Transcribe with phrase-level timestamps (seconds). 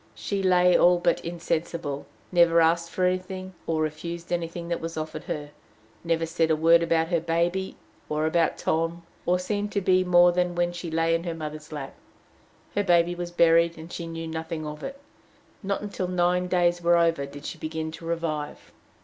[0.15, 5.25] She lay all but insensible, never asked for anything, or refused anything that was offered
[5.25, 5.51] her,
[6.03, 7.75] never said a word about her baby,
[8.09, 11.71] or about Tom, or seemed to be more than when she lay in her mother's
[11.71, 11.93] lap.
[12.73, 14.99] Her baby was buried, and she knew nothing of it.
[15.61, 18.71] Not until nine days were over did she begin to revive.